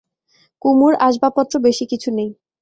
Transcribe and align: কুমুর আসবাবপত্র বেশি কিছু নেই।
কুমুর 0.61 0.93
আসবাবপত্র 1.07 1.53
বেশি 1.65 1.85
কিছু 1.91 2.09
নেই। 2.17 2.29